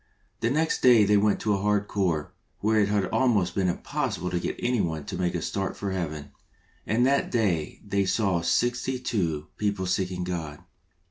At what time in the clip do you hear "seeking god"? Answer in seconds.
9.85-10.57